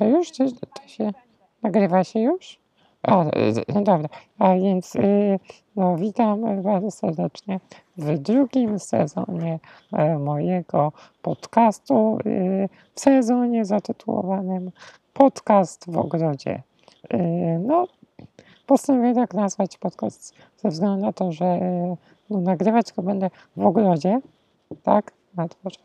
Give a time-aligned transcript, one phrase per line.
[0.00, 0.30] To już?
[0.30, 1.12] To, to się
[1.62, 2.58] nagrywa się już?
[3.02, 3.24] A,
[3.74, 4.08] no dobra.
[4.38, 5.38] A więc y,
[5.76, 7.60] no, witam bardzo serdecznie
[7.96, 9.58] w drugim sezonie
[9.92, 10.92] e, mojego
[11.22, 14.70] podcastu, y, w sezonie zatytułowanym
[15.12, 16.62] Podcast w ogrodzie.
[17.14, 17.18] Y,
[17.66, 17.86] no,
[18.66, 21.60] postanowiłem tak nazwać podcast ze względu na to, że
[22.30, 24.20] no, nagrywać go będę w ogrodzie,
[24.82, 25.80] tak, na dworze,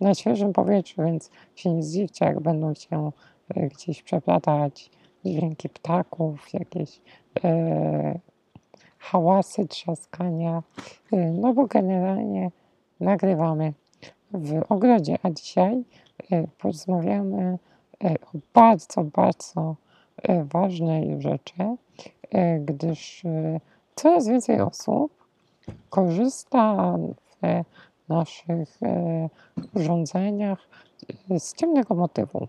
[0.00, 3.12] na świeżym powietrzu, więc się nie zdziwcie, jak będą się
[3.56, 4.90] gdzieś przeplatać
[5.24, 7.00] dźwięki ptaków, jakieś
[7.44, 8.20] e,
[8.98, 10.62] hałasy, trzaskania,
[11.12, 12.50] e, no bo generalnie
[13.00, 13.72] nagrywamy
[14.32, 15.84] w ogrodzie, a dzisiaj
[16.32, 17.58] e, porozmawiamy
[18.04, 19.76] e, o bardzo, bardzo
[20.22, 21.76] e, ważnej rzeczy,
[22.30, 23.22] e, gdyż
[23.94, 25.12] coraz więcej osób
[25.90, 26.96] korzysta
[27.42, 27.64] w
[28.08, 28.80] naszych
[29.74, 30.58] urządzeniach
[31.38, 32.48] z ciemnego motywu.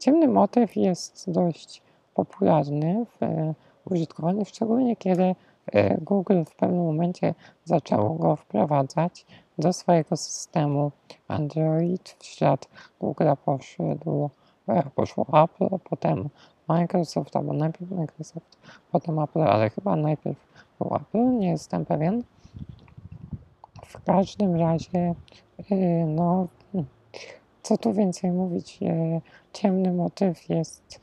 [0.00, 1.82] Ciemny motyw jest dość
[2.14, 3.54] popularny w e,
[3.90, 5.34] użytkowaniu, szczególnie kiedy
[5.72, 7.34] e, Google w pewnym momencie
[7.64, 9.26] zaczęło go wprowadzać
[9.58, 10.92] do swojego systemu
[11.28, 12.16] Android.
[12.18, 12.68] W ślad
[13.00, 14.30] Google'a poszedł,
[14.68, 16.28] e, poszło Apple, potem
[16.68, 18.58] Microsoft, albo najpierw Microsoft,
[18.92, 20.38] potem Apple, ale chyba najpierw
[20.78, 22.22] był Apple, nie jestem pewien.
[23.86, 25.14] W każdym razie,
[26.06, 26.46] no,
[27.62, 28.78] co tu więcej mówić,
[29.52, 31.00] ciemny motyw jest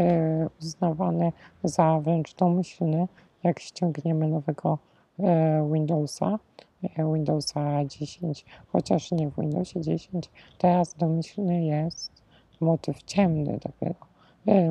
[0.00, 1.32] E, uznawany
[1.64, 3.08] za wręcz domyślny,
[3.42, 4.78] jak ściągniemy nowego
[5.18, 6.38] e, Windowsa,
[6.82, 12.22] e, Windowsa 10, chociaż nie w Windowsie 10, teraz domyślny jest
[12.60, 14.06] motyw ciemny dopiero,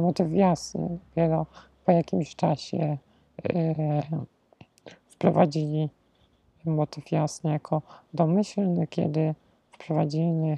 [0.02, 1.46] motyw jasny dopiero
[1.86, 2.98] po jakimś czasie
[5.10, 5.90] wprowadzili
[6.66, 7.82] motyw jasny jako
[8.14, 9.36] domyślny, kiedy
[9.72, 10.58] wprowadzili E,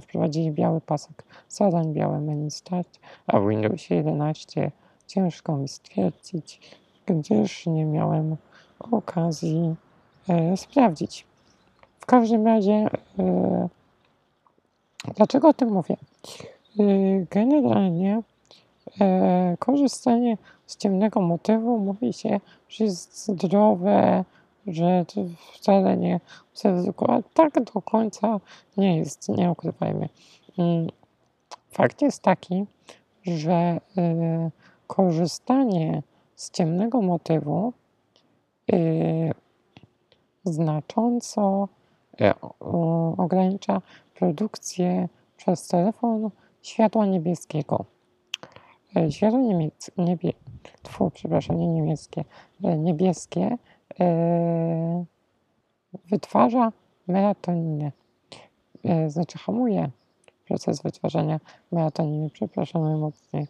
[0.00, 4.70] wprowadzili biały pasek zadań, białe menu start, a w Windowsie 11
[5.06, 6.60] ciężko mi stwierdzić,
[7.06, 8.36] gdyż nie miałem
[8.78, 9.74] okazji
[10.28, 11.26] e, sprawdzić.
[12.00, 12.88] W każdym razie,
[13.18, 13.68] e,
[15.16, 15.96] dlaczego o tym mówię?
[16.80, 16.84] E,
[17.30, 18.22] generalnie
[19.00, 24.24] e, korzystanie z ciemnego motywu mówi się, że jest zdrowe,
[24.66, 25.20] że to
[25.52, 26.20] wcale nie
[26.64, 28.40] ryzyko, tak do końca
[28.76, 30.08] nie jest, nie ukrywajmy.
[30.58, 30.86] Mm,
[31.70, 32.64] fakt jest taki,
[33.26, 34.50] że y,
[34.86, 36.02] korzystanie
[36.36, 37.72] z ciemnego motywu
[38.72, 39.34] y,
[40.44, 41.68] znacząco
[42.20, 42.34] y,
[43.16, 43.82] ogranicza
[44.14, 46.30] produkcję przez telefon
[46.62, 47.84] światła niebieskiego.
[49.10, 50.32] Światło niemieckie, niebie,
[50.82, 52.24] tfu, przepraszam, nie niemieckie,
[52.60, 53.58] niebieskie
[56.10, 56.72] wytwarza
[57.08, 57.92] melatoninę.
[58.84, 59.90] E, znaczy hamuje
[60.48, 61.40] proces wytwarzania
[61.72, 63.46] melatoniny, przepraszam najmocniej.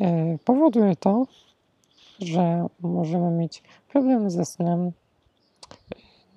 [0.00, 1.26] E, powoduje to,
[2.18, 4.92] że możemy mieć problemy ze snem.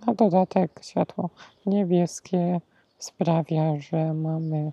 [0.08, 1.30] Na dodatek światło
[1.66, 2.62] niebieskie
[3.00, 4.72] sprawia, że mamy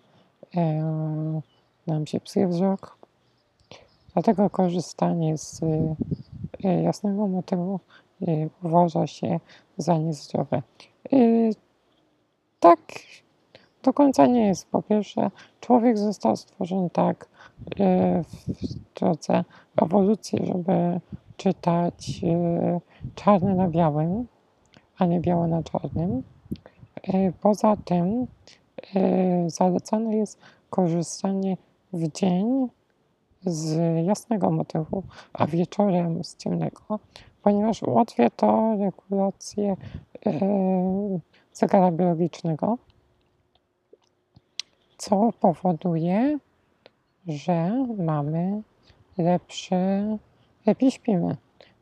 [1.86, 2.98] nam się psuje wzrok.
[4.12, 5.60] Dlatego korzystanie z
[6.84, 7.80] jasnego motywu
[8.62, 9.40] uważa się
[9.76, 10.62] za niezdrowe.
[11.12, 11.50] Y,
[12.60, 12.80] tak
[13.82, 14.70] do końca nie jest.
[14.70, 15.30] Po pierwsze,
[15.60, 17.84] człowiek został stworzony tak y,
[18.24, 19.44] w drodze
[19.76, 21.00] ewolucji, żeby
[21.36, 22.20] czytać
[23.14, 24.26] czarne na białym,
[24.98, 26.22] a nie białe na czarnym.
[27.40, 28.26] Poza tym
[29.46, 30.38] zalecane jest
[30.70, 31.56] korzystanie
[31.92, 32.68] w dzień
[33.46, 35.02] z jasnego motywu,
[35.32, 36.98] a wieczorem z ciemnego,
[37.48, 39.76] ponieważ ułatwia to regulację
[40.26, 40.40] e,
[41.52, 42.78] zegara biologicznego,
[44.98, 46.38] co powoduje,
[47.26, 48.62] że mamy
[49.18, 50.04] lepsze,
[50.66, 51.36] lepiej śpimy.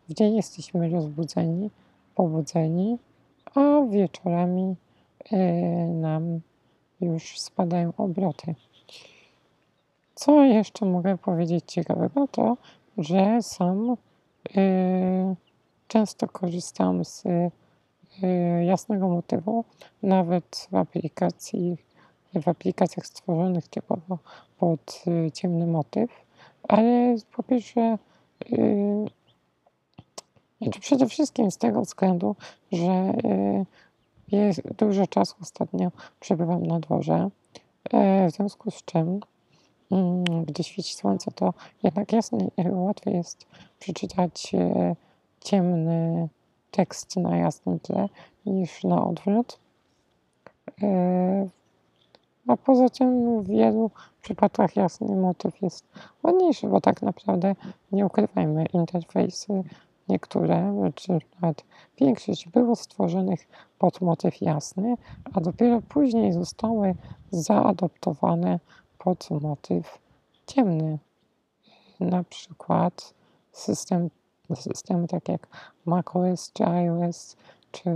[0.09, 1.71] W dzień jesteśmy rozbudzeni,
[2.15, 2.99] pobudzeni,
[3.55, 3.61] a
[3.91, 4.77] wieczorami
[5.33, 5.37] e,
[5.87, 6.41] nam
[7.01, 8.55] już spadają obroty.
[10.15, 12.57] Co jeszcze mogę powiedzieć ciekawego, to
[12.99, 13.97] że sam
[14.55, 15.37] yy,
[15.89, 19.65] często korzystam z yy, jasnego motywu,
[20.03, 21.77] nawet w aplikacji,
[22.35, 24.19] w aplikacjach stworzonych typowo
[24.59, 26.11] pod yy, ciemny motyw,
[26.69, 27.99] ale po pierwsze
[30.61, 32.37] znaczy przede wszystkim z tego względu,
[32.73, 33.13] że
[34.33, 35.91] jest dużo czasu ostatnio
[36.21, 37.31] przebywam na dworze,
[38.29, 39.21] w związku z czym
[39.93, 43.47] Mm, gdy świeci słońce, to jednak jasniej, łatwiej jest
[43.79, 44.97] przeczytać e,
[45.47, 46.29] ciemny
[46.71, 48.09] tekst na jasnym tle
[48.47, 49.59] niż na odwrót.
[50.83, 51.49] E,
[52.49, 53.91] A poza tym w wielu
[54.23, 55.85] przypadkach jasny motyw jest
[56.23, 57.55] ładniejszy, bo tak naprawdę
[57.93, 59.63] nie ukrywajmy, interfejsy
[60.09, 61.65] niektóre, czy nawet
[61.99, 63.49] większość było stworzonych
[63.79, 64.97] pod motyw jasny,
[65.35, 66.95] a dopiero później zostały
[67.31, 68.61] zaadoptowane
[68.99, 69.99] pod motyw
[70.47, 70.99] ciemny.
[72.01, 73.15] Na przykład
[73.53, 74.11] system,
[74.55, 75.49] systemy takie jak
[75.87, 77.37] macOS czy iOS,
[77.73, 77.91] czy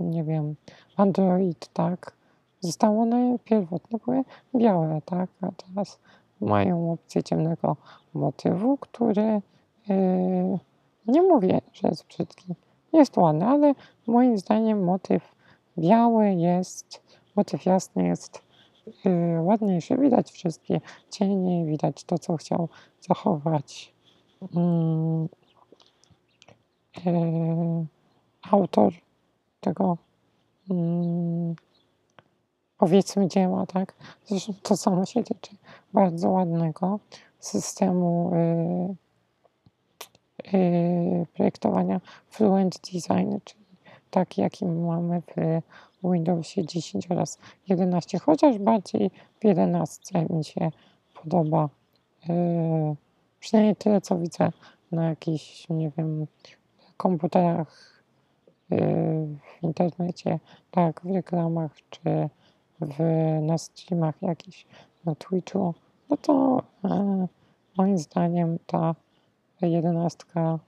[0.00, 0.54] nie wiem,
[0.96, 2.16] Android, tak,
[2.60, 4.24] zostały one pierwotnie były
[4.54, 5.98] białe, tak, a teraz
[6.40, 7.76] mają opcję ciemnego
[8.14, 9.40] motywu, który
[9.88, 10.58] yy,
[11.06, 12.54] nie mówię, że jest brzydki,
[12.92, 13.74] jest ładny, ale
[14.06, 15.34] moim zdaniem motyw
[15.78, 17.02] biały jest,
[17.36, 18.42] motyw jasny jest
[19.04, 19.96] yy, ładniejszy.
[19.96, 20.80] Widać wszystkie
[21.10, 22.68] cienie, widać to, co chciał
[23.00, 23.94] zachować
[24.42, 24.48] yy,
[28.50, 28.92] autor
[29.60, 29.98] tego
[30.68, 30.76] yy,
[32.78, 33.94] powiedzmy dzieła, tak?
[34.26, 35.56] Zresztą to samo się tyczy
[35.92, 36.98] bardzo ładnego
[37.38, 38.30] systemu
[40.52, 42.00] yy, yy, projektowania
[42.30, 43.64] Fluent Design, czyli
[44.10, 45.60] taki, jaki mamy w
[46.12, 47.38] Windowsie 10 oraz
[47.68, 50.70] 11, chociaż bardziej w 11 mi się
[51.22, 51.68] podoba.
[53.40, 54.52] Przynajmniej tyle, co widzę
[54.92, 56.26] na jakichś, nie wiem,
[56.96, 58.02] komputerach,
[58.70, 58.78] yy,
[59.60, 60.38] w internecie,
[60.70, 62.28] tak, w reklamach, czy
[62.80, 62.98] w,
[63.42, 64.66] na streamach jakichś,
[65.04, 65.74] na Twitchu,
[66.10, 67.28] no to yy,
[67.76, 68.94] moim zdaniem ta
[69.62, 70.58] jedenastka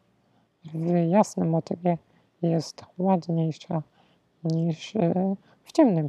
[0.74, 1.98] w jasnym motywie
[2.42, 3.82] jest ładniejsza
[4.44, 4.94] niż
[5.64, 6.08] w ciemnym.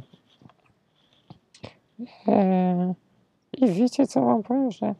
[3.52, 4.94] I wiecie, co Wam powiem, że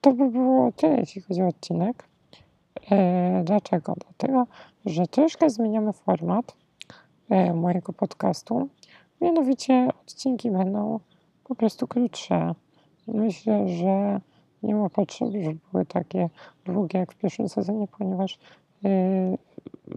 [0.00, 2.07] to by było tyle, jeśli chodzi o odcinek.
[3.44, 3.94] Dlaczego?
[4.00, 4.46] Dlatego,
[4.86, 6.56] że troszkę zmieniamy format
[7.54, 8.68] mojego podcastu.
[9.20, 11.00] Mianowicie odcinki będą
[11.44, 12.54] po prostu krótsze.
[13.06, 14.20] Myślę, że
[14.62, 16.28] nie ma potrzeby, żeby były takie
[16.64, 18.38] długie jak w pierwszym sezonie, ponieważ
[18.82, 19.38] yy,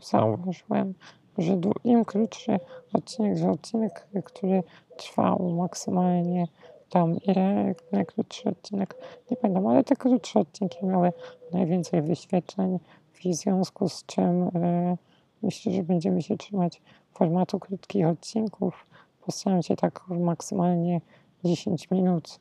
[0.02, 0.94] zauważyłem,
[1.38, 2.60] że im krótszy
[2.94, 4.64] odcinek, że odcinek, który
[4.98, 6.48] trwał maksymalnie
[6.92, 8.96] tam ile, najkrótszy odcinek,
[9.32, 11.14] nie pamiętam, ale te krótsze odcinki miały
[11.52, 12.80] najwięcej wyświetleń,
[13.14, 14.98] w związku z czym yy,
[15.44, 18.86] myślę, że będziemy się trzymać formatu krótkich odcinków.
[19.26, 21.02] Postaram się tak maksymalnie
[21.44, 22.40] 10 minut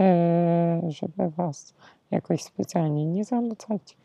[0.00, 1.74] E, żeby Was
[2.10, 3.96] jakoś specjalnie nie zanudzać.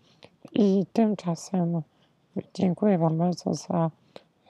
[0.53, 1.81] I tymczasem
[2.53, 3.91] dziękuję Wam bardzo za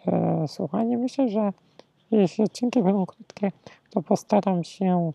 [0.07, 0.97] e, słuchanie.
[0.97, 1.53] Myślę, że
[2.11, 3.51] jeśli odcinki będą krótkie,
[3.89, 5.11] to postaram się,